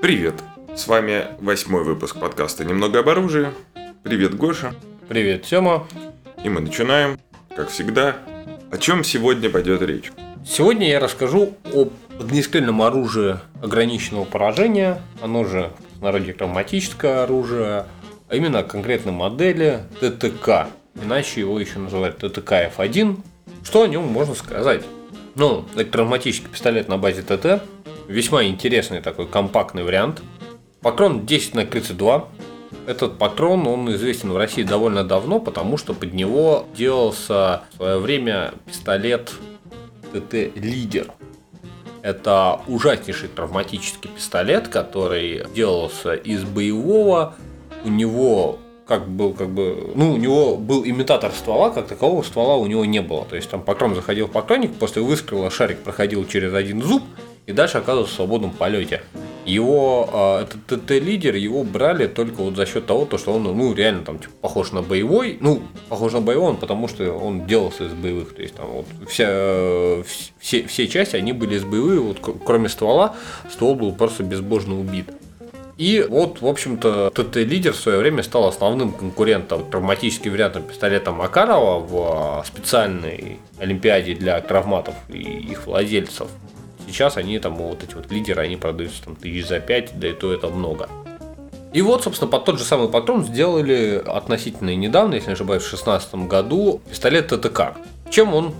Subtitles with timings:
[0.00, 0.34] Привет!
[0.76, 3.48] С вами восьмой выпуск подкаста «Немного об оружии».
[4.02, 4.74] Привет, Гоша.
[5.08, 5.86] Привет, Тёма.
[6.44, 7.18] И мы начинаем,
[7.54, 8.16] как всегда.
[8.70, 10.12] О чем сегодня пойдет речь?
[10.46, 17.86] Сегодня я расскажу об огнестрельном оружии ограниченного поражения, оно же в народе травматическое оружие,
[18.28, 20.68] а именно конкретной модели ТТК.
[21.02, 23.20] Иначе его еще называют ТТК F1.
[23.64, 24.82] Что о нем можно сказать?
[25.34, 27.62] Ну, это травматический пистолет на базе ТТ.
[28.10, 30.20] Весьма интересный такой компактный вариант.
[30.80, 32.24] Патрон 10 на 32.
[32.88, 37.98] Этот патрон, он известен в России довольно давно, потому что под него делался в свое
[37.98, 39.30] время пистолет
[40.12, 41.06] ТТ Лидер.
[42.02, 47.36] Это ужаснейший травматический пистолет, который делался из боевого.
[47.84, 48.58] У него
[48.88, 52.84] как был, как бы, ну, у него был имитатор ствола, как такового ствола у него
[52.84, 53.24] не было.
[53.24, 57.04] То есть там патрон заходил в патронник, после выстрела шарик проходил через один зуб
[57.50, 59.02] и дальше оказывался в свободном полете.
[59.44, 63.74] Его, а, этот ТТ-лидер, его брали только вот за счет того, то, что он, ну,
[63.74, 65.38] реально там типа, похож на боевой.
[65.40, 68.34] Ну, похож на боевой, потому что он делался из боевых.
[68.34, 70.02] То есть там вот вся,
[70.38, 73.16] все, все части, они были из боевых, вот кроме ствола,
[73.50, 75.06] ствол был просто безбожно убит.
[75.80, 81.78] И вот, в общем-то, ТТ-лидер в свое время стал основным конкурентом травматическим вариантом пистолета Макарова
[81.80, 86.28] в специальной олимпиаде для травматов и их владельцев.
[86.90, 90.12] Сейчас они там, вот эти вот лидеры, они продаются там тысяч за 5, да и
[90.12, 90.88] то это много.
[91.72, 95.70] И вот, собственно, под тот же самый патрон сделали относительно недавно, если не ошибаюсь, в
[95.70, 97.74] 2016 году пистолет ТТК.
[98.10, 98.52] Чем он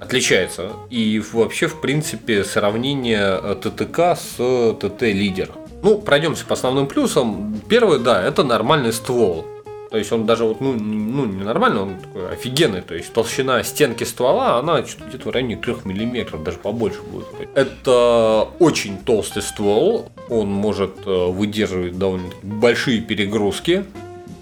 [0.00, 0.70] отличается?
[0.88, 4.36] И вообще, в принципе, сравнение ТТК с
[4.80, 5.50] ТТ-лидер.
[5.82, 7.60] Ну, пройдемся по основным плюсам.
[7.68, 9.44] Первый, да, это нормальный ствол.
[9.90, 12.82] То есть он даже вот, ну, ну не нормально, он такой офигенный.
[12.82, 17.26] То есть толщина стенки ствола, она где-то в районе 3 мм, даже побольше будет.
[17.54, 23.84] Это очень толстый ствол, он может э, выдерживать довольно большие перегрузки.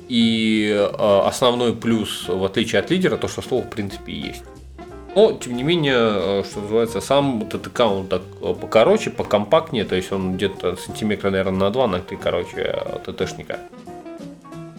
[0.08, 4.42] И э, основной плюс, в отличие от лидера, то, что ствол в принципе есть.
[5.14, 9.94] Но, тем не менее, э, что называется, сам ТТК он так э, покороче, покомпактнее, то
[9.94, 13.60] есть он где-то сантиметра, наверное, на 2, на 3 короче э, ТТшника.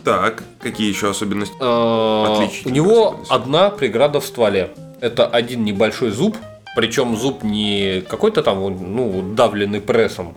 [0.05, 1.55] Так, какие еще особенности?
[1.59, 4.69] У него одна преграда в стволе.
[5.01, 6.37] Это один небольшой зуб,
[6.75, 8.59] причем зуб не какой-то там,
[8.95, 10.35] ну, давленный прессом.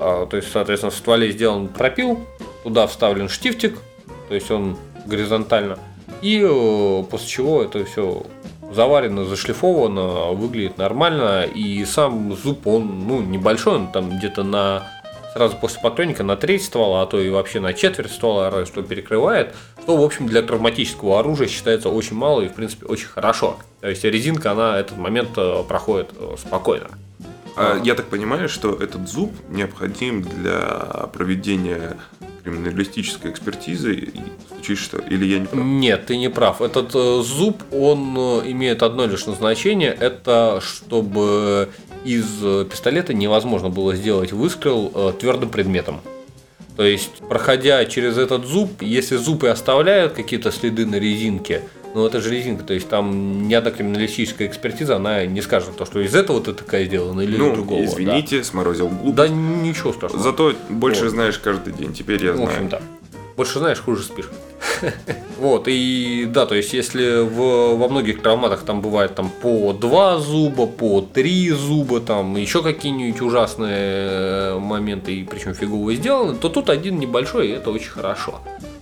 [0.00, 2.18] А, то есть, соответственно, в стволе сделан пропил,
[2.64, 3.78] туда вставлен штифтик,
[4.28, 5.78] то есть он горизонтально.
[6.20, 6.40] И
[7.08, 8.24] после чего это все
[8.72, 11.44] заварено, зашлифовано, выглядит нормально.
[11.44, 14.82] И сам зуб, он ну, небольшой, он там где-то на
[15.36, 19.54] сразу после патроника на треть ствола, а то и вообще на четверть ствола, что перекрывает,
[19.82, 23.58] что, в общем, для травматического оружия считается очень мало и, в принципе, очень хорошо.
[23.82, 26.88] То есть резинка, она этот момент э, проходит э, спокойно.
[27.54, 31.98] А, я так понимаю, что этот зуб необходим для проведения
[32.46, 34.12] криминалистической экспертизы,
[34.48, 35.64] случись что, или я не прав?
[35.64, 36.62] Нет, ты не прав.
[36.62, 41.68] Этот э, зуб, он э, имеет одно лишь назначение, это чтобы
[42.04, 46.00] из э, пистолета невозможно было сделать выстрел твердым предметом.
[46.76, 51.62] То есть, проходя через этот зуб, если зуб и оставляют какие-то следы на резинке,
[51.96, 55.86] ну это же резинка, то есть там ни одна криминалистическая экспертиза, она не скажет то,
[55.86, 57.82] что из этого ты такая сделана или ну, из другого.
[57.82, 58.44] извините, да.
[58.44, 59.14] сморозил глупость.
[59.14, 60.22] Да ничего страшного.
[60.22, 61.12] Зато больше вот.
[61.12, 62.50] знаешь каждый день, теперь я знаю.
[62.50, 62.82] В общем, да.
[63.34, 64.28] Больше знаешь, хуже спишь.
[65.38, 70.18] Вот, и да, то есть, если в, во многих травматах там бывает там по два
[70.18, 76.70] зуба, по три зуба, там еще какие-нибудь ужасные моменты, и причем фиговые сделаны, то тут
[76.70, 78.40] один небольшой, и это очень хорошо.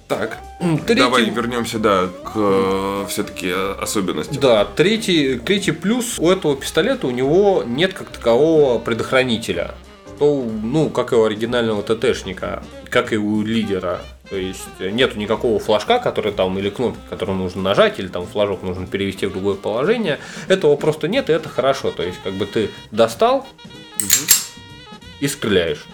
[0.08, 0.38] Так,
[0.86, 1.00] третий...
[1.00, 3.50] давай вернемся, да, к э, все-таки
[3.80, 4.38] особенностям.
[4.38, 9.74] Да, третий, третий плюс у этого пистолета у него нет как такового предохранителя.
[10.18, 14.00] То, ну, как и у оригинального ТТшника, как и у лидера.
[14.30, 18.62] То есть нету никакого флажка, который там, или кнопки, которую нужно нажать, или там флажок
[18.62, 20.18] нужно перевести в другое положение.
[20.48, 21.90] Этого просто нет, и это хорошо.
[21.90, 23.46] То есть, как бы ты достал
[25.20, 25.84] и стреляешь.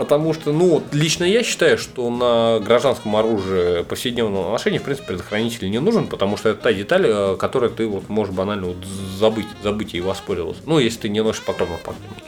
[0.00, 5.70] Потому что, ну, лично я считаю, что на гражданском оружии повседневного ношения, в принципе, предохранитель
[5.70, 8.78] не нужен, потому что это та деталь, э, которой ты вот можешь банально вот
[9.18, 10.62] забыть, забыть и воспользоваться.
[10.64, 12.22] Ну, если ты не носишь патронов в патроннике.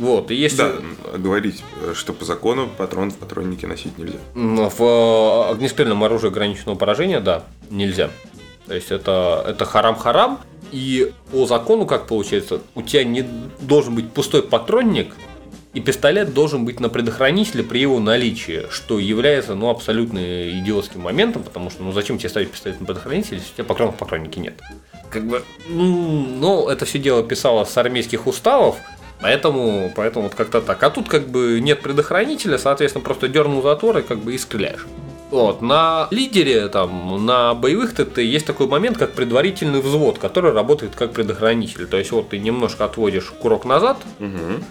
[0.00, 0.56] Вот, и если...
[0.56, 0.72] Да,
[1.16, 1.62] говорить,
[1.94, 4.18] что по закону патрон в патроннике носить нельзя.
[4.34, 8.10] В э, огнестрельном оружии ограниченного поражения, да, нельзя.
[8.66, 10.40] То есть это, это харам-харам,
[10.72, 13.24] и по закону, как получается, у тебя не
[13.60, 15.14] должен быть пустой патронник,
[15.74, 21.42] и пистолет должен быть на предохранителе при его наличии, что является ну, абсолютно идиотским моментом,
[21.42, 24.40] потому что ну зачем тебе ставить пистолет на предохранитель, если у тебя патронов в патроннике
[24.40, 24.54] нет.
[25.10, 28.76] Как бы, ну, это все дело писалось с армейских уставов,
[29.20, 30.82] Поэтому, поэтому вот как-то так.
[30.82, 34.86] А тут как бы нет предохранителя, соответственно, просто дернул затвор и как бы и стреляешь.
[35.30, 35.62] Вот.
[35.62, 41.12] На лидере, там, на боевых ТТ есть такой момент, как предварительный взвод, который работает как
[41.12, 41.86] предохранитель.
[41.86, 44.62] То есть вот ты немножко отводишь курок назад, Угу.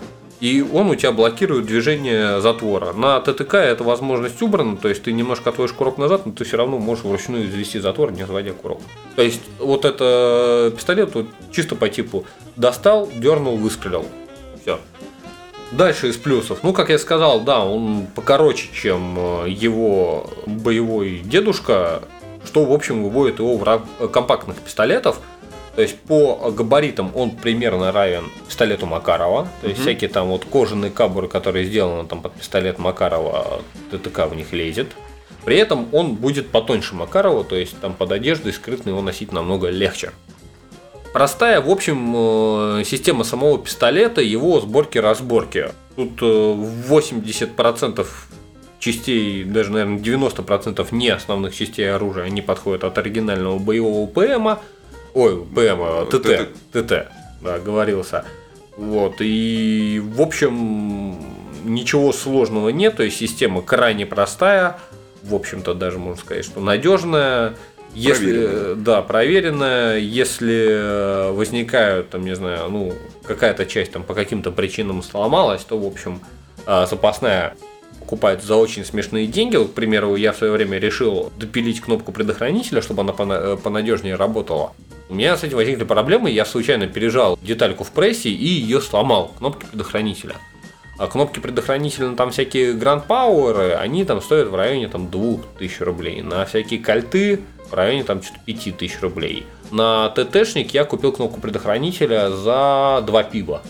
[0.43, 2.91] И он у тебя блокирует движение затвора.
[2.91, 6.57] На ТТК эта возможность убрана, то есть ты немножко отводишь курок назад, но ты все
[6.57, 8.81] равно можешь вручную извести затвор, не разводя курок.
[9.15, 12.25] То есть вот это пистолет вот, чисто по типу
[12.57, 14.05] достал, дернул, выстрелил.
[14.61, 14.81] Все.
[15.71, 16.59] Дальше из плюсов.
[16.61, 22.03] Ну, как я сказал, да, он покороче, чем э, его боевой дедушка,
[22.45, 25.21] что, в общем, выводит его в компактных пистолетов.
[25.75, 29.47] То есть по габаритам он примерно равен пистолету Макарова.
[29.61, 29.87] То есть Мгм.
[29.87, 33.61] всякие там вот кожаные кабуры, которые сделаны там под пистолет Макарова,
[33.91, 34.91] ТТК в них лезет.
[35.45, 39.69] При этом он будет потоньше Макарова, то есть там под одеждой скрытно его носить намного
[39.69, 40.11] легче.
[41.11, 42.13] Простая, в общем,
[42.79, 45.71] э, система самого пистолета, его сборки-разборки.
[45.95, 46.25] Тут э,
[46.89, 48.07] 80%
[48.79, 54.59] частей, даже, наверное, 90% не основных частей оружия, они подходят от оригинального боевого ПМа.
[55.13, 56.23] Ой, ПМа, ТТ.
[56.23, 56.49] ТТ.
[56.71, 57.07] ТТ,
[57.41, 58.25] да, говорился.
[58.77, 61.15] Вот, и, в общем,
[61.63, 64.77] ничего сложного нет, то есть система крайне простая,
[65.21, 67.55] в общем-то, даже можно сказать, что надежная.
[67.95, 68.75] Если, Проверенная.
[68.75, 72.93] да, проверенная, если э, возникают, там, не знаю, ну,
[73.23, 76.19] какая-то часть там по каким-то причинам сломалась, то, в общем,
[76.65, 77.55] а, запасная
[77.99, 79.57] покупают за очень смешные деньги.
[79.57, 84.15] Вот, к примеру, я в свое время решил допилить кнопку предохранителя, чтобы она э, понадежнее
[84.15, 84.73] работала.
[85.09, 89.31] У меня с этим возникли проблемы, я случайно пережал детальку в прессе и ее сломал,
[89.37, 90.35] кнопки предохранителя.
[90.97, 96.21] А кнопки предохранителя, там всякие Grand Power, они там стоят в районе там 2000 рублей.
[96.21, 99.45] На всякие кольты в районе там что-то 5000 рублей.
[99.71, 103.61] На ТТшник я купил кнопку предохранителя за 2 пиба.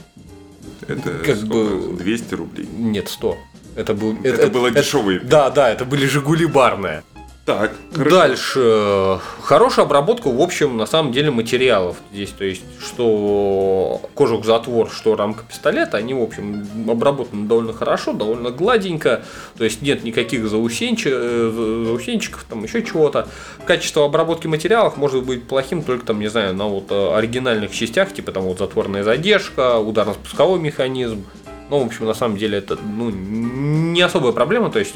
[0.88, 1.54] Это Как сколько?
[1.54, 2.68] бы- 200 рублей.
[2.78, 3.38] Нет, 100.
[3.76, 5.20] Это, был, Это было дешевые.
[5.22, 7.04] Да, да, это были Жигули барные.
[7.46, 8.16] Так, хорошо.
[8.16, 9.20] Дальше.
[9.42, 12.30] Хорошая обработка, в общем, на самом деле материалов здесь.
[12.30, 18.50] То есть, что кожух затвор, что рамка пистолета, они, в общем, обработаны довольно хорошо, довольно
[18.50, 19.24] гладенько.
[19.58, 23.28] То есть, нет никаких э, заусенчиков, там еще чего-то.
[23.66, 28.14] Качество обработки материалов может быть плохим только, там, не знаю, на вот э, оригинальных частях,
[28.14, 31.26] типа там вот затворная задержка, ударно-спусковой механизм.
[31.70, 34.70] Ну, в общем, на самом деле это ну, не особая проблема.
[34.70, 34.96] То есть,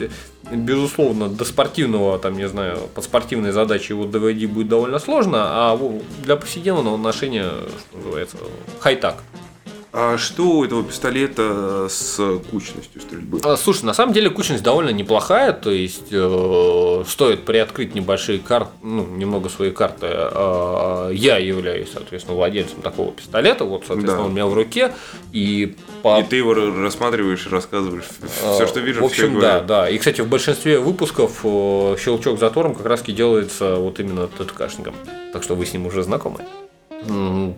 [0.51, 5.79] безусловно, до спортивного, там, не знаю, под спортивной задачей его доводить будет довольно сложно, а
[6.23, 7.49] для повседневного ношения,
[7.89, 8.37] что называется,
[8.79, 9.23] хай-так.
[9.99, 12.19] А что у этого пистолета с
[12.51, 13.39] кучностью стрельбы?
[13.43, 18.69] А, Слушай, на самом деле кучность довольно неплохая, то есть э, стоит приоткрыть небольшие карты,
[18.83, 20.05] ну, немного свои карты.
[20.07, 24.25] Э, я являюсь, соответственно, владельцем такого пистолета, вот, соответственно, Да.
[24.25, 24.93] он у меня в руке,
[25.31, 28.05] и по И ты его рассматриваешь и рассказываешь
[28.53, 29.89] все, что вижу, А, В общем, да, да.
[29.89, 34.93] И, кстати, в большинстве выпусков э, щелчок затвором как раз делается вот именно ТТКшником.
[35.33, 36.41] Так что вы с ним уже знакомы.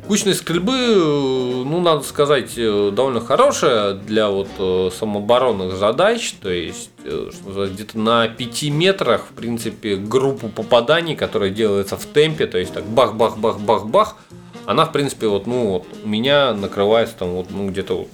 [0.07, 6.33] Кучность стрельбы, э, ну, надо сказать, э, довольно хорошая для вот э, самооборонных задач.
[6.41, 12.57] То есть, где-то на 5 метрах, в принципе, группу попаданий, которая делается в темпе, то
[12.57, 14.17] есть так бах-бах-бах-бах-бах,
[14.65, 18.09] она, в принципе, вот, ну, вот у меня накрывается там вот, ну, где-то вот,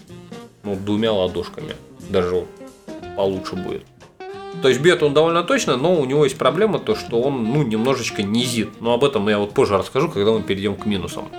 [0.64, 1.76] ну, двумя ладошками.
[2.10, 2.48] Даже вот
[3.16, 3.84] получше будет.
[4.62, 7.64] То есть бьет он довольно точно, но у него есть проблема, то что он ну,
[7.64, 8.82] немножечко низит.
[8.82, 11.30] Но об этом я вот позже расскажу, когда мы перейдем к минусам.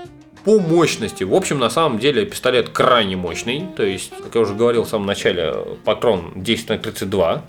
[0.45, 3.65] По мощности, в общем, на самом деле пистолет крайне мощный.
[3.77, 5.55] То есть, как я уже говорил в самом начале,
[5.85, 7.43] патрон 10 на 32,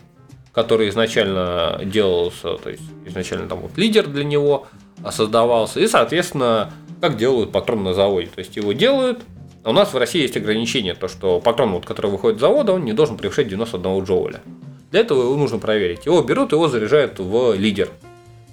[0.51, 4.65] который изначально делался, то есть изначально там вот лидер для него
[5.11, 5.79] создавался.
[5.79, 8.27] И, соответственно, как делают патрон на заводе.
[8.33, 9.19] То есть его делают,
[9.63, 12.85] у нас в России есть ограничение, то что патрон, вот, который выходит с завода, он
[12.85, 14.41] не должен превышать 91 джоуля.
[14.91, 16.05] Для этого его нужно проверить.
[16.05, 17.89] Его берут, его заряжают в лидер,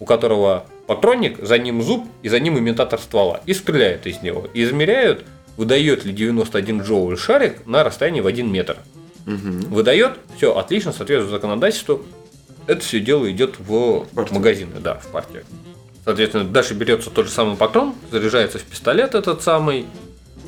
[0.00, 3.40] у которого патронник, за ним зуб и за ним имитатор ствола.
[3.46, 4.48] И стреляют из него.
[4.52, 5.24] И измеряют,
[5.56, 8.78] выдает ли 91 джоуль шарик на расстоянии в 1 метр.
[9.26, 9.60] Мгм.
[9.70, 12.02] Выдает, все отлично, соответствует законодательству.
[12.66, 14.34] Это все дело идет в Партию.
[14.38, 15.44] магазины, да, в партию.
[16.04, 19.86] Соответственно, дальше берется тот же самый патрон, заряжается в пистолет этот самый.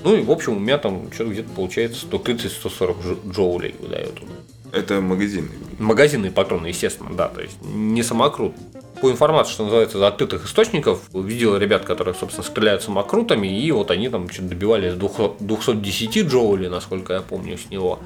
[0.05, 4.29] Ну и, в общем, у меня там что-то где-то получается 130-140 дж- джоулей выдает он.
[4.73, 5.51] Это магазин.
[5.79, 8.55] Магазинные патроны, естественно, да, то есть не самокрут.
[9.01, 14.09] По информации, что называется, открытых источников, видел ребят, которые, собственно, стреляют самокрутами, и вот они
[14.09, 18.01] там что-то добивались 200 210 джоулей, насколько я помню, с него.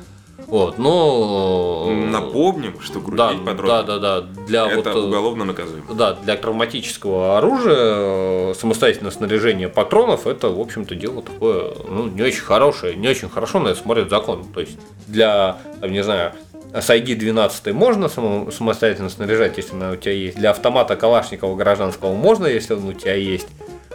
[0.47, 1.91] Вот, но...
[2.11, 5.95] Напомним, что крутить да, патроны да, да, да, для это вот, э, уголовно наказуемо.
[5.95, 12.23] да, для травматического оружия э, самостоятельное снаряжение патронов это, в общем-то, дело такое, ну, не
[12.23, 14.45] очень хорошее, не очень хорошо на это смотрит закон.
[14.53, 16.33] То есть для, там, не знаю,
[16.81, 20.37] Сайги 12 можно само- самостоятельно снаряжать, если она у тебя есть.
[20.37, 23.49] Для автомата Калашникова гражданского можно, если он у тебя есть.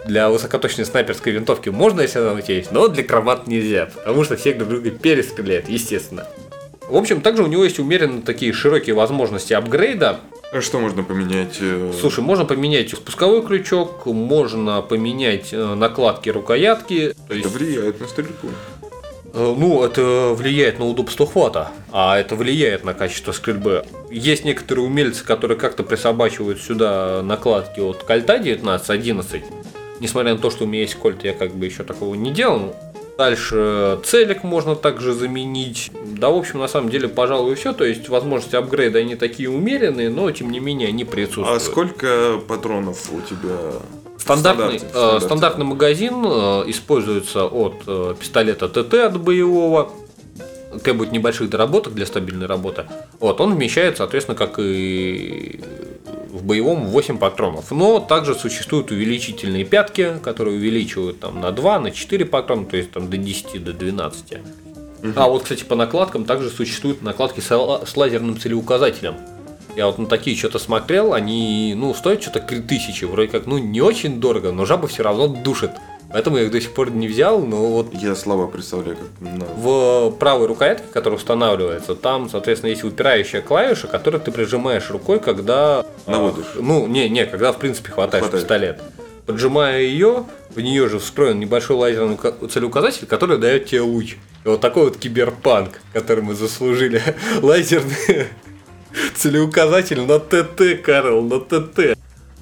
[0.06, 4.24] Для высокоточной снайперской винтовки можно, если она у тебя есть, но для кромат нельзя, потому
[4.24, 6.28] что все друг друга перестреляют, естественно.
[6.88, 10.20] В общем, также у него есть умеренно такие широкие возможности апгрейда.
[10.54, 11.58] А что можно поменять?
[11.60, 17.10] э, Слушай, можно поменять спусковой крючок, можно поменять э, накладки рукоятки.
[17.28, 18.50] То Это есть, влияет на стрельбу.
[19.36, 23.86] Э, ну, это влияет на удобство хвата, а это влияет на качество стрельбы.
[24.10, 29.44] Есть некоторые умельцы, которые как-то присобачивают сюда накладки от кольта 19-11.
[30.00, 32.76] Несмотря на то, что у меня есть кольт, я как бы еще такого не делал.
[33.18, 35.92] Дальше целик можно также заменить.
[36.18, 37.72] Да, в общем, на самом деле, пожалуй, все.
[37.72, 41.50] То есть, возможности апгрейда, они такие умеренные, но, тем не менее, они присутствуют.
[41.50, 43.80] А сколько патронов у тебя?
[44.26, 45.26] Стандартный, э, В стандарте.
[45.26, 49.92] стандартный магазин э, используется от э, пистолета ТТ от боевого.
[50.84, 52.86] Требует небольших доработок для стабильной работы.
[53.20, 55.62] Вот, он вмещает, соответственно, как и
[56.32, 57.72] в боевом 8 патронов.
[57.72, 62.92] Но также существуют увеличительные пятки, которые увеличивают там, на 2, на 4 патрона, то есть
[62.92, 64.34] там, до 10, до 12.
[65.16, 69.16] А вот, кстати, по накладкам также существуют накладки с, ла- с лазерным целеуказателем.
[69.76, 73.82] Я вот на такие что-то смотрел, они, ну, стоят что-то 3000, вроде как, ну, не
[73.82, 75.72] очень дорого, но жаба все равно душит.
[76.12, 79.46] Поэтому я их до сих пор не взял, но вот Я слабо представляю, как на-
[79.46, 85.84] в правой рукоятке, которая устанавливается, там, соответственно, есть выпирающая клавиша, которую ты прижимаешь рукой, когда...
[86.08, 86.46] Наводишь.
[86.56, 88.44] э, Ну, не, не, когда, в принципе, хватаешь Хватаешь.
[88.44, 88.82] пистолет.
[89.26, 94.16] Поджимая ее, в нее же встроен небольшой лазерный ука- целеуказатель, который дает тебе луч.
[94.46, 97.02] И вот такой вот киберпанк, который мы заслужили.
[97.42, 98.28] Лазерный
[99.16, 101.98] целеуказатель на ТТ, Карл, на ТТ.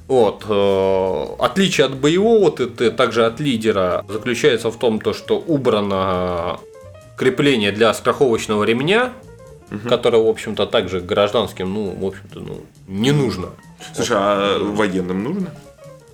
[0.08, 0.46] Вот.
[0.48, 6.60] э, Отличие от боевого ТТ, также от лидера, заключается в том, то, что убрано
[7.18, 9.14] крепление для страховочного ремня,
[9.88, 13.50] которое, в общем-то, также гражданским, ну, в общем-то, ну, не нужно.
[13.96, 15.52] Слушай, а военным нужно?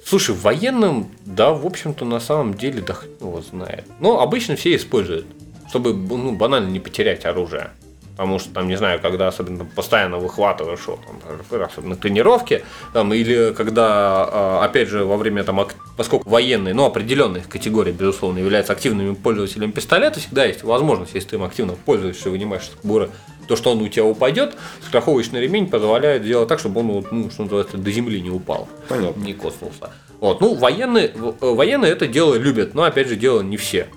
[0.05, 3.85] Слушай, военным, да, в общем-то, на самом деле, да хрен его знает.
[3.99, 5.25] Но обычно все используют,
[5.69, 7.71] чтобы ну, банально не потерять оружие.
[8.19, 13.13] Потому что, там, не знаю, когда особенно постоянно выхватываешь, вот, там, особенно на тренировке, там,
[13.13, 18.73] или когда, а, опять же, во время, там, поскольку военные, ну, определенных категорий, безусловно, являются
[18.73, 23.09] активными пользователями пистолета, всегда есть возможность, если ты им активно пользуешься, вынимаешь из кобуры,
[23.47, 24.53] то, что он у тебя упадет,
[24.85, 29.21] страховочный ремень позволяет сделать так, чтобы он, ну, что называется, до земли не упал Понятно.
[29.21, 29.91] не коснулся.
[30.19, 33.87] Вот, ну, военные, э, военные это дело любят, но опять же дело не все.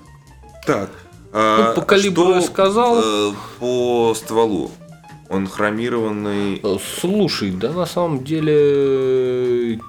[0.65, 0.89] Так.
[1.33, 3.01] А Ну, по калибру что, я сказал.
[3.03, 4.71] э, по стволу.
[5.29, 6.59] Он хромированный.
[6.63, 9.79] Э, Слушай, да на самом деле,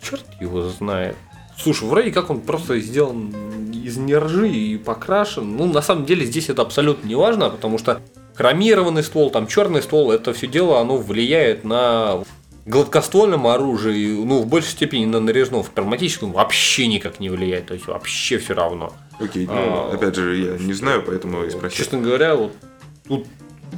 [0.00, 1.16] черт его знает.
[1.58, 3.32] Слушай, вроде как он просто сделан
[3.72, 5.56] из нержи и покрашен.
[5.56, 8.00] Ну, на самом деле здесь это абсолютно не важно, потому что
[8.34, 12.22] хромированный ствол, там черный ствол, это все дело, оно влияет на
[12.64, 17.74] гладкоствольном оружии, ну, в большей степени на нарезном, в травматическом вообще никак не влияет, то
[17.74, 18.92] есть вообще все равно.
[19.20, 21.76] Окей, ну, А, опять же, я не знаю, поэтому и спросил.
[21.76, 22.52] Честно говоря, вот
[23.06, 23.26] тут,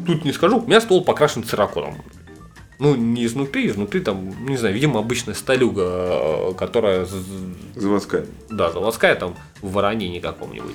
[0.06, 0.58] тут не скажу.
[0.58, 1.96] У меня ствол покрашен цираконом.
[2.78, 5.82] Ну, не изнутри, изнутри там, не знаю, видимо, обычная сталюга,
[6.50, 7.06] э, которая,
[7.76, 8.26] Заводская.
[8.50, 10.74] да, заводская там в воронении каком-нибудь.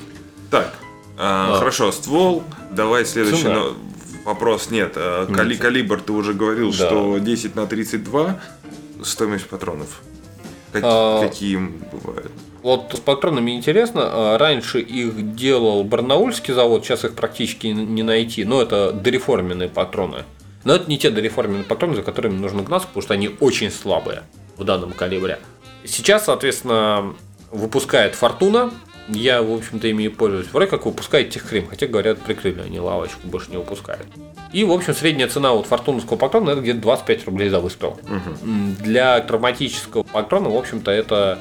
[0.49, 0.73] Так,
[1.17, 1.59] а, А.
[1.59, 2.43] хорошо, ствол.
[2.71, 3.55] Давай следующий Цена.
[3.55, 3.73] но-
[4.23, 4.69] вопрос.
[4.71, 6.75] Нет, а, кали- калибр ты уже говорил, Да.
[6.87, 8.39] что 10 на 32
[9.03, 10.01] стоимость патронов.
[10.71, 11.21] Как- А.
[11.27, 12.31] Какие бывают?
[12.61, 18.43] Вот с патронами интересно, а, раньше их делал Барнаульский завод, сейчас их практически не найти,
[18.43, 20.23] но это дореформенные патроны.
[20.65, 24.23] Но это не те дореформенные патроны, за которыми нужно гнаться, потому что они очень слабые
[24.57, 25.39] в данном калибре.
[25.85, 27.13] Сейчас, соответственно,
[27.51, 28.71] выпускает Фортуна.
[29.07, 30.47] Я, в общем-то, ими и пользуюсь.
[30.51, 34.05] Вроде как выпускает Техкрим, хотя, говорят, прикрыли они лавочку, больше не выпускают.
[34.51, 37.97] И, в общем, средняя цена вот фортуновского патрона это где-то 25 рублей за выстрел.
[38.43, 41.39] М, Для травматического патрона, в общем-то, это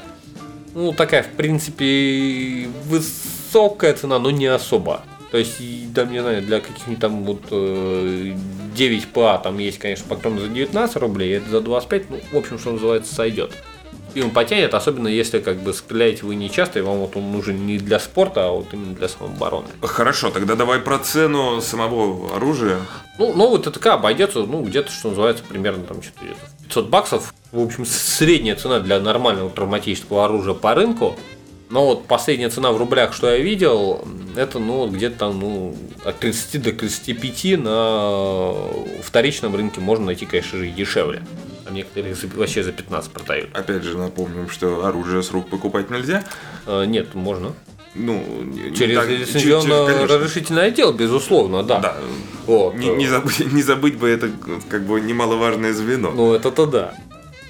[0.73, 5.01] ну, такая, в принципе, высокая цена, но не особо.
[5.31, 5.57] То есть,
[5.93, 8.33] там, не знаю, для каких-нибудь там вот э,
[8.75, 12.57] 9 ПА там есть, конечно, патроны за 19 рублей, это за 25, ну, в общем,
[12.57, 13.51] что называется, сойдет.
[14.15, 17.31] И он потянет, особенно если как бы стреляете вы не часто, и вам вот он
[17.31, 19.67] нужен не для спорта, а вот именно для самообороны.
[19.81, 22.79] Хорошо, тогда давай про цену самого оружия.
[23.19, 27.33] Ну, новый ТТК обойдется, ну, где-то, что называется, примерно там что-то где-то 500 баксов.
[27.51, 31.15] В общем, средняя цена для нормального травматического оружия по рынку.
[31.69, 34.03] Но вот последняя цена в рублях, что я видел,
[34.35, 38.53] это ну, где-то там ну, от 30 до 35 на
[39.03, 41.21] вторичном рынке можно найти, конечно же, и дешевле.
[41.67, 43.49] А некоторые вообще за 15 продают.
[43.55, 46.23] Опять же напомним, что оружие с рук покупать нельзя.
[46.65, 47.53] А, нет, можно.
[47.95, 48.23] Ну,
[48.75, 51.79] через так, лицензионно-разрешительный отдел, безусловно, да.
[51.79, 51.95] да.
[52.45, 52.75] Вот.
[52.75, 54.31] Не, не, забыть, не забыть бы это
[54.69, 56.11] как бы немаловажное звено.
[56.11, 56.93] Ну, это-то да.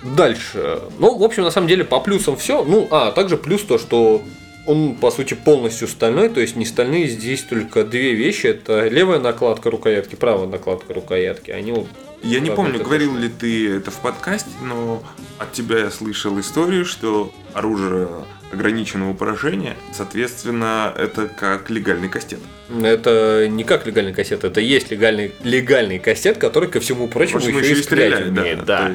[0.04, 0.82] Дальше.
[0.98, 2.64] Ну, в общем, на самом деле, по плюсам все.
[2.64, 4.22] Ну, а, также плюс то, что
[4.66, 8.48] он, по сути, полностью стальной, то есть не стальные, здесь только две вещи.
[8.48, 11.52] Это левая накладка рукоятки, правая накладка рукоятки.
[11.52, 11.88] Они вот
[12.22, 15.02] я не помню, говорил ли ты это в подкасте, но
[15.38, 18.10] от тебя я слышал историю, что оружие
[18.52, 22.40] ограниченного поражения, соответственно, это как легальный кастет.
[22.84, 27.60] Это не как легальный кастет, это есть легальный, легальный кастет, который, ко всему прочему, еще,
[27.60, 28.66] еще и стрелять, стрелять умеет.
[28.66, 28.90] Да.
[28.90, 28.92] да.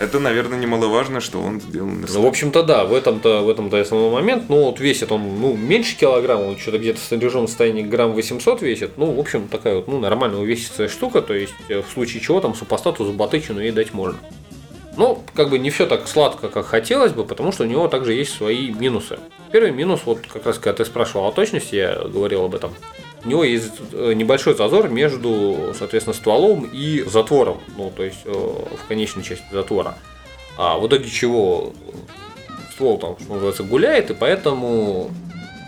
[0.00, 3.78] Это, наверное, немаловажно, что он сделан на Ну, в общем-то, да, в этом-то, в этом-то
[3.78, 4.44] основной момент.
[4.48, 8.62] Ну, вот весит он, ну, меньше килограмма, он что-то где-то в снаряженном состоянии грамм 800
[8.62, 8.92] весит.
[8.96, 12.40] Ну, в общем, такая вот, ну, нормальная увесистая штука, то есть, э, в случае чего
[12.40, 14.18] там супостату заботычину ей дать можно.
[14.96, 18.14] Ну, как бы не все так сладко, как хотелось бы, потому что у него также
[18.14, 19.18] есть свои минусы.
[19.52, 22.72] Первый минус, вот как раз когда ты спрашивал о точности, я говорил об этом
[23.24, 28.30] у него есть э, небольшой зазор между, соответственно, стволом и затвором, ну, то есть э,
[28.32, 29.96] в конечной части затвора.
[30.56, 31.72] А в итоге чего
[32.72, 35.10] ствол там, что называется, гуляет, и поэтому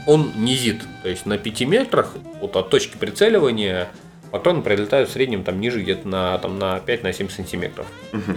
[0.07, 0.83] он низит.
[1.03, 3.89] То есть на 5 метрах вот от точки прицеливания
[4.31, 7.87] патроны прилетают в среднем там ниже где-то на, там, на 5-7 сантиметров.
[8.13, 8.37] Угу.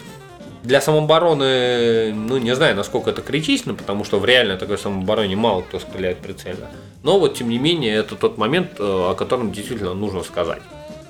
[0.65, 5.61] Для самообороны, ну, не знаю, насколько это критично, потому что в реальной такой самообороне мало
[5.61, 6.71] кто стреляет прицельно.
[7.03, 10.63] Но вот, тем не менее, это тот момент, э, о котором действительно нужно сказать.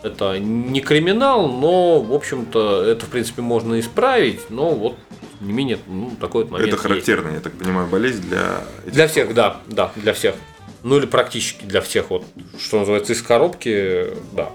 [0.03, 4.97] Это не криминал, но, в общем-то, это, в принципе, можно исправить, но вот,
[5.39, 7.45] не менее, ну, такой вот момент Это характерная, есть.
[7.45, 8.61] я так понимаю, болезнь для...
[8.85, 10.35] Для всех, да, да, для всех.
[10.83, 12.25] Ну, или практически для всех, вот,
[12.59, 14.49] что называется, из коробки, да.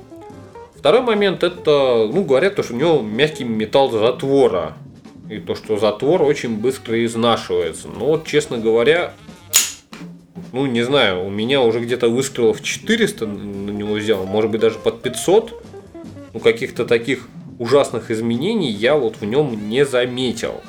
[0.77, 4.77] Второй момент, это, ну, говорят, что у него мягкий металл затвора
[5.31, 7.89] и то, что затвор очень быстро изнашивается.
[7.89, 9.15] Но вот, честно говоря,
[10.53, 14.79] ну, не знаю, у меня уже где-то выстрелов 400 на него взял, может быть, даже
[14.79, 15.65] под 500.
[16.33, 20.61] Ну, каких-то таких ужасных изменений я вот в нем не заметил.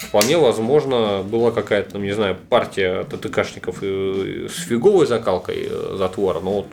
[0.00, 6.66] Вполне возможно, была какая-то, не знаю, партия ТТКшников с фиговой закалкой э, затвора, но вот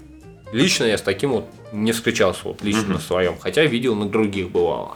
[0.52, 2.94] лично я с таким вот не встречался, вот лично угу.
[2.94, 4.96] на своем, хотя видел на других бывало.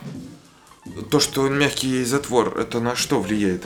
[1.10, 3.63] То, что он мягкий затвор, это на что влияет?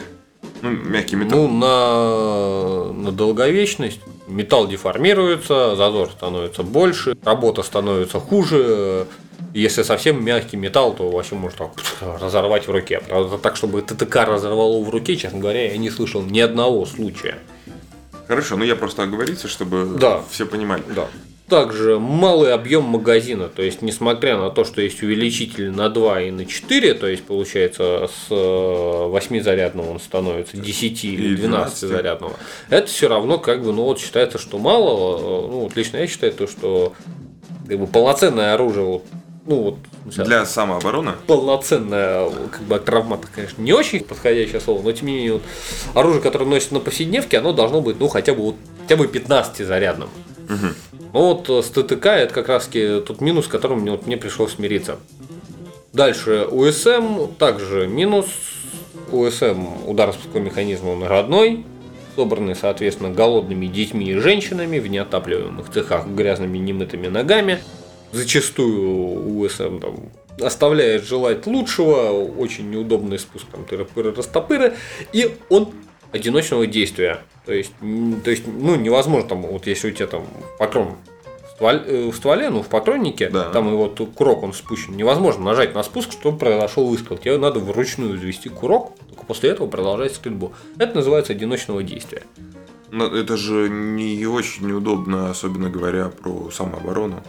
[0.62, 1.48] Ну, мягкий металл.
[1.48, 4.02] Ну, на, на долговечность.
[4.28, 9.08] Металл деформируется, зазор становится больше, работа становится хуже.
[9.54, 13.02] Если совсем мягкий металл, то вообще может так, разорвать в руке.
[13.08, 17.40] Правда, так, чтобы ТТК разорвало в руке, честно говоря, я не слышал ни одного случая.
[18.28, 20.22] Хорошо, ну я просто оговориться, чтобы да.
[20.30, 20.84] все понимали.
[20.96, 21.08] Да.
[21.50, 26.32] Также малый объем магазина, то есть несмотря на то, что есть увеличитель на 2 и
[26.32, 32.34] на 4, то есть получается с 8 э, зарядного он становится 10 или 12 зарядного,
[32.70, 36.08] это все равно как бы, ну вот считается, что мало, э, ну вот лично я
[36.08, 36.94] считаю то, что
[37.68, 39.06] как бы полноценное оружие вот,
[39.46, 45.08] ну вот для самообороны полноценное как бы травмата, конечно, не очень подходящее слово, но тем
[45.08, 45.44] не менее вот,
[45.96, 49.68] оружие, которое носит на повседневке, оно должно быть ну хотя бы вот хотя бы 15
[49.68, 50.10] зарядным.
[50.50, 50.89] Угу.
[51.14, 54.18] Ну вот э, с ТТК это как раз тот минус, с которым мне, вот, мне
[54.18, 54.98] пришлось смириться.
[55.94, 58.28] Дальше УСМ также минус.
[59.12, 61.66] УСМ удар спусковой механизм он родной,
[62.16, 67.60] собранный, соответственно, голодными детьми и женщинами в неотапливаемых цехах грязными немытыми ногами.
[68.12, 69.96] Зачастую УСМ там
[70.42, 74.76] оставляет желать лучшего, очень неудобный спуск, там тыры-пыры, растопыры,
[75.12, 75.72] и он
[76.12, 77.22] одиночного действия.
[77.46, 77.72] То есть,
[78.24, 80.26] то есть, ну, невозможно там, вот если у тебя там
[80.58, 80.96] патрон
[81.44, 83.50] в стволе, э, стволе ну, в патроннике, да.
[83.50, 87.18] там его курок он спущен, невозможно нажать на спуск, чтобы произошел выстрел.
[87.18, 90.54] Тебе надо вручную завести курок, только после этого продолжать стрельбу.
[90.78, 92.24] Это называется одиночного действия.
[92.92, 97.24] Но это же не очень неудобно, особенно говоря про самооборону.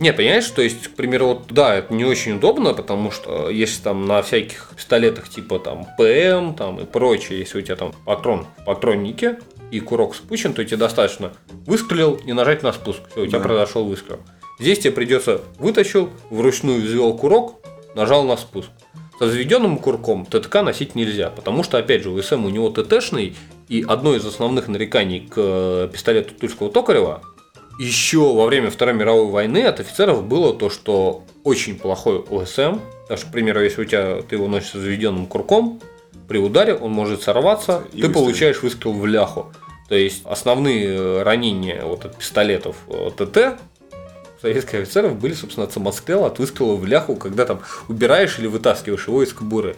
[0.00, 3.82] Не, понимаешь, то есть, к примеру, вот, да, это не очень удобно, потому что если
[3.82, 8.46] там на всяких пистолетах типа там ПМ там и прочее, если у тебя там патрон
[8.58, 9.38] в патроннике
[9.70, 11.32] и курок спущен, то тебе достаточно
[11.66, 13.00] выстрелил и нажать на спуск.
[13.12, 13.44] Все, у тебя да.
[13.44, 14.18] произошел выстрел.
[14.58, 17.54] Здесь тебе придется вытащил, вручную взвел курок,
[17.94, 18.70] нажал на спуск.
[19.18, 23.36] Со взведенным курком ТТК носить нельзя, потому что, опять же, УСМ у него ТТшный,
[23.68, 27.22] и одно из основных нареканий к э, пистолету Тульского Токарева
[27.78, 33.18] еще во время Второй мировой войны от офицеров было то, что очень плохой ОСМ, потому
[33.18, 35.80] что, к примеру, если у тебя ты его носишь заведенным курком,
[36.28, 38.14] при ударе он может сорваться, и ты выстрелить.
[38.14, 39.52] получаешь выстрел в ляху.
[39.88, 42.74] То То есть основные ранения вот от пистолетов
[43.16, 43.60] ТТ
[44.42, 49.06] советских офицеров были, собственно, от самострела, от выстрела в ляху, когда там убираешь или вытаскиваешь
[49.06, 49.76] его из кобуры.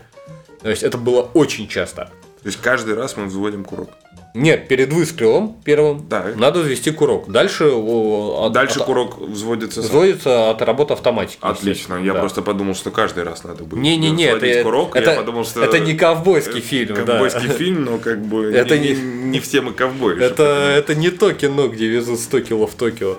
[0.62, 2.10] То есть это было очень часто.
[2.42, 3.90] То есть каждый раз мы взводим курок.
[4.36, 6.26] Нет, перед выстрелом первым Да.
[6.36, 7.28] надо взвести курок.
[7.30, 11.38] Дальше, от- Дальше от- курок взводится взводится от работы автоматики.
[11.40, 11.94] Отлично.
[12.02, 12.20] Я да.
[12.20, 14.94] просто подумал, что каждый раз надо будет Не-не-не, это, взводить курок.
[14.96, 17.02] это, я подумал, что это не ковбойский фильм, да.
[17.02, 20.20] ковбойский фильм, но как бы Это не, не- не, не все мы ковбои.
[20.22, 20.42] Это,
[20.76, 23.16] это не то кино, где везут 100 кило в Токио.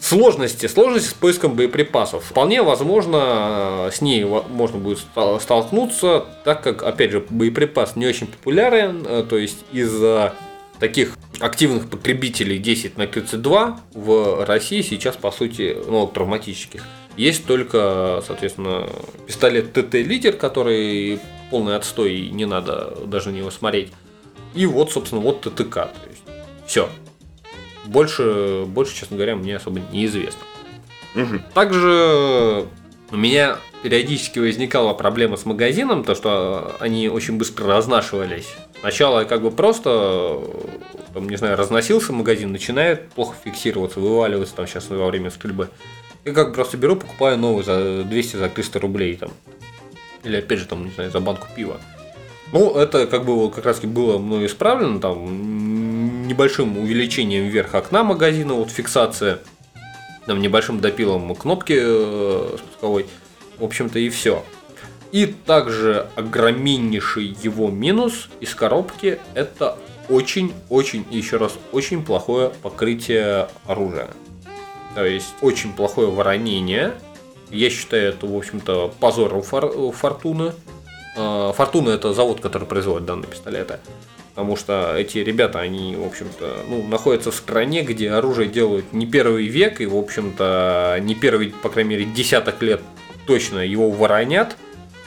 [0.00, 2.24] Сложности, сложности с поиском боеприпасов.
[2.24, 4.98] Вполне возможно, э, с ней можно будет
[5.40, 10.34] столкнуться, так как, опять же, боеприпас не очень популярен, э, то есть из-за
[10.78, 16.84] таких активных потребителей 10 на 32 в России сейчас, по сути, ну, травматических,
[17.16, 18.88] есть только, соответственно,
[19.26, 21.18] пистолет ТТ-литер, который
[21.50, 23.92] полный отстой, и не надо даже на него смотреть.
[24.54, 25.86] И вот, собственно, вот ТТК.
[25.86, 26.22] То есть,
[26.66, 26.88] все.
[27.86, 30.40] Больше, больше, честно говоря, мне особо неизвестно.
[31.14, 31.42] Мгм.
[31.54, 32.66] Также
[33.10, 38.54] у меня периодически возникала проблема с магазином, то что они очень быстро разнашивались.
[38.80, 40.40] Сначала как бы просто,
[41.14, 45.68] там, не знаю, разносился магазин, начинает плохо фиксироваться, вываливаться там сейчас во время стрельбы.
[46.24, 49.30] Я как бы просто беру, покупаю новый за 200, за 300 рублей там.
[50.24, 51.80] Или опять же там, не знаю, за банку пива.
[52.52, 55.26] Ну, это как бы вот как раз было мной исправлено, там,
[56.26, 59.40] небольшим увеличением вверх окна магазина, вот фиксация,
[60.26, 63.06] там, небольшим допилом кнопки э, спусковой,
[63.58, 64.44] в общем-то и все.
[65.12, 74.08] И также огромнейший его минус из коробки это очень-очень, еще раз, очень плохое покрытие оружия.
[74.94, 76.94] То есть очень плохое воронение.
[77.50, 80.52] Я считаю это, в общем-то, позором фор- фортуны.
[81.16, 83.78] А, Фортуна это завод, который производит данные пистолеты.
[84.36, 89.06] Потому что эти ребята, они, в общем-то, ну, находятся в стране, где оружие делают не
[89.06, 92.82] первый век, и, в общем-то, не первый, по крайней мере, десяток лет
[93.26, 94.58] точно его воронят.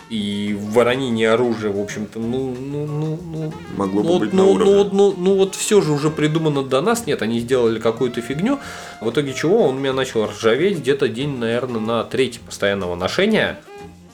[0.09, 4.49] И воронение оружия, в общем-то, ну, ну, ну, ну, Могло бы ну, быть ну, на
[4.49, 4.71] уровне.
[4.71, 7.05] ну, вот- ну, ну вот все же уже придумано до нас.
[7.05, 8.57] Нет, они сделали какую-то фигню.
[8.99, 9.67] В итоге чего?
[9.67, 13.59] Он у меня начал ржаветь где-то день, наверное, на третий постоянного ношения.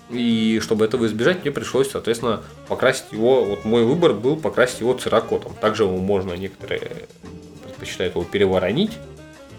[0.09, 3.43] И чтобы этого избежать, мне пришлось, соответственно, покрасить его.
[3.43, 5.53] Вот мой выбор был покрасить его цирокотом.
[5.59, 7.07] Также его можно, некоторые
[7.63, 8.91] предпочитают его переворонить.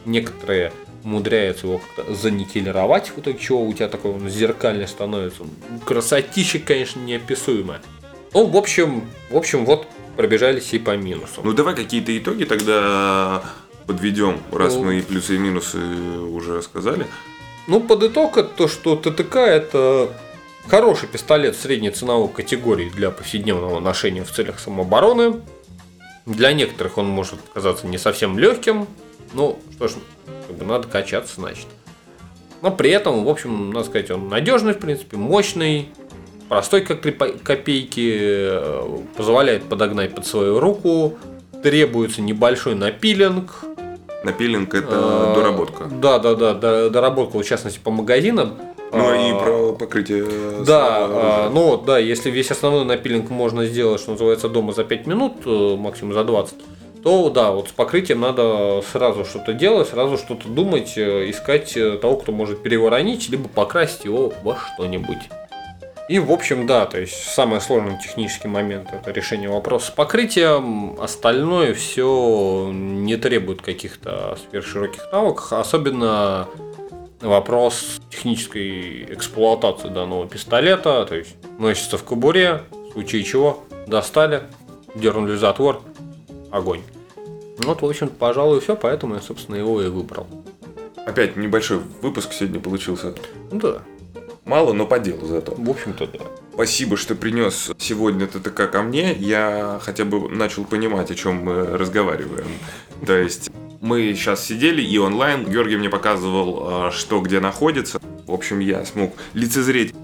[0.04, 5.44] Некоторые умудряются его как-то заникелировать, в итоге чего у тебя такой он зеркальный становится.
[5.84, 7.80] Красотища, конечно, неописуемая.
[8.32, 11.42] Ну, в общем, в общем, вот пробежались и по минусу.
[11.44, 13.44] Ну давай какие-то итоги тогда
[13.86, 14.84] подведем, раз Ну.
[14.84, 17.06] мы и плюсы и минусы уже сказали.
[17.68, 20.10] Ну, под итог, то, что ТТК это
[20.68, 25.40] хороший пистолет средней ценовой категории для повседневного ношения в целях самообороны.
[26.26, 28.86] Для некоторых он может казаться не совсем легким.
[29.32, 29.92] Ну, что ж,
[30.48, 31.66] как бы надо качаться, значит.
[32.62, 35.88] Но при этом, в общем, надо сказать, он надежный, в принципе, мощный,
[36.48, 41.16] простой, как три по- копейки, э, позволяет подогнать под свою руку,
[41.62, 43.62] требуется небольшой напилинг,
[44.24, 45.84] Напилинг это Э, доработка.
[45.84, 48.56] Да, да, да, до- доработка, в частности, по магазинам.
[48.92, 50.24] Ну А, и про покрытие.
[50.64, 54.72] Да, самого а, ну вот, да, если весь основной напилинг можно сделать, что называется, дома
[54.72, 56.54] за 5 минут, э, максимум за 20,
[57.02, 61.98] то да, вот с покрытием надо сразу что-то делать, сразу что-то думать, э, искать э,
[61.98, 65.18] того, кто может переворонить, либо покрасить его во что-нибудь.
[66.08, 71.00] И, в общем, да, то есть самый сложный технический момент это решение вопроса с покрытием.
[71.00, 76.46] Остальное все не требует каких-то сверхшироких навыков, особенно
[77.20, 84.44] вопрос технической эксплуатации данного пистолета, то есть носится в кобуре, в случае чего достали,
[84.94, 85.82] дернули затвор,
[86.50, 86.82] огонь.
[87.58, 90.26] Вот, в общем пожалуй, все, поэтому я, собственно, его и выбрал.
[91.06, 93.14] Опять небольшой выпуск сегодня получился.
[93.50, 93.82] Ну да,
[94.46, 95.54] Мало, но по делу зато.
[95.56, 96.20] в общем-то, да.
[96.54, 99.12] Спасибо, что принес сегодня ТТК ко мне.
[99.12, 102.46] Я хотя бы начал понимать, о чем мы разговариваем.
[103.04, 103.50] То есть
[103.86, 105.44] мы сейчас сидели и онлайн.
[105.48, 108.00] Георгий мне показывал, а, что где находится.
[108.26, 109.94] В общем, я смог лицезреть.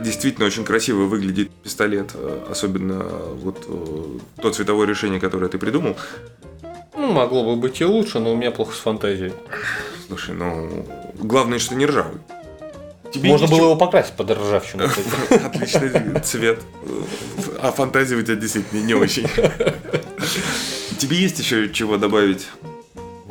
[0.00, 5.96] Действительно очень красиво выглядит пистолет, э, особенно вот э, то цветовое решение, которое ты придумал.
[6.96, 9.32] Ну, могло бы быть и лучше, но у меня плохо с фантазией.
[10.06, 12.20] Слушай, ну главное, что не ржавый.
[13.12, 14.84] Тебе Можно было чё- его покрасить под ржавчину.
[15.30, 16.60] Отличный цвет.
[17.60, 19.26] А фантазия у тебя действительно не очень.
[20.98, 22.46] Тебе есть еще чего добавить?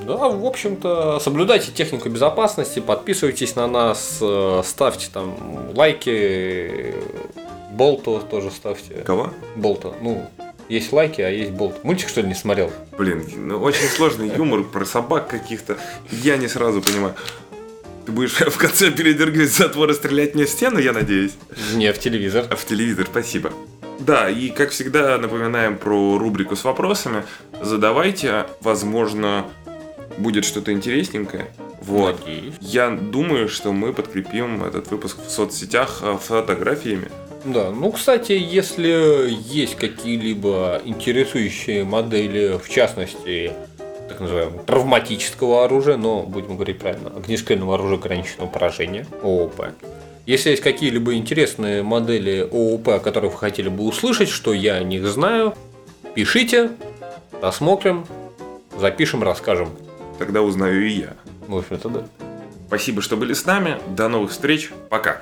[0.05, 5.35] Да, в общем-то, соблюдайте технику безопасности, подписывайтесь на нас, э, ставьте там
[5.73, 6.93] лайки,
[7.71, 8.95] болта тоже ставьте.
[9.05, 9.31] Кого?
[9.55, 10.29] Болта, ну,
[10.67, 11.83] Есть лайки, а есть болт.
[11.83, 12.71] Мультик, что ли, не смотрел?
[12.97, 15.77] Блин, ну, очень сложный юмор про собак каких-то.
[16.09, 17.13] Я не сразу понимаю.
[18.05, 21.33] Ты будешь в конце передергивать затвор и стрелять мне в стену, я надеюсь?
[21.75, 22.45] Не, в телевизор.
[22.49, 23.51] А в телевизор, спасибо.
[23.99, 27.23] Да, и как всегда напоминаем про рубрику с вопросами.
[27.61, 29.45] Задавайте, возможно,
[30.17, 31.47] будет что-то интересненькое.
[31.81, 32.19] Вот.
[32.19, 32.55] Надеюсь.
[32.61, 37.09] Я думаю, что мы подкрепим этот выпуск в соцсетях э, фотографиями.
[37.45, 43.51] Да, ну, кстати, если есть какие-либо интересующие модели, в частности,
[44.09, 49.67] так называемого травматического оружия, но, будем говорить правильно, огнестрельного оружия ограниченного поражения, ООП.
[50.25, 54.83] Если есть какие-либо интересные модели ООП, о которых вы хотели бы услышать, что я о
[54.83, 55.53] них знаю,
[56.15, 56.71] пишите,
[57.41, 58.07] посмотрим,
[58.79, 59.69] запишем, расскажем.
[60.17, 61.13] Тогда узнаю и я.
[61.47, 62.05] В общем-то, да.
[62.67, 63.77] Спасибо, что были с нами.
[63.95, 64.71] До новых встреч.
[64.89, 65.21] Пока.